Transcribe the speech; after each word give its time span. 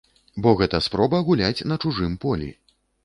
Бо 0.45 0.53
гэта 0.61 0.79
спроба 0.85 1.19
гуляць 1.27 1.65
на 1.73 1.77
чужым 1.85 2.17
полі. 2.25 2.49